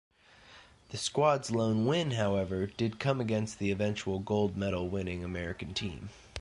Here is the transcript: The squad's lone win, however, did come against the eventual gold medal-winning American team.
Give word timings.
The 0.89 0.97
squad's 0.97 1.51
lone 1.51 1.85
win, 1.85 2.09
however, 2.13 2.65
did 2.65 2.99
come 2.99 3.21
against 3.21 3.59
the 3.59 3.69
eventual 3.69 4.17
gold 4.17 4.57
medal-winning 4.57 5.23
American 5.23 5.75
team. 5.75 6.09